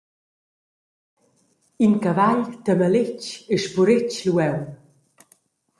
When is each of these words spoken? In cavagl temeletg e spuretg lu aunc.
In 1.85 1.93
cavagl 2.03 2.49
temeletg 2.65 3.23
e 3.53 3.55
spuretg 3.63 4.15
lu 4.25 4.33
aunc. 4.47 4.69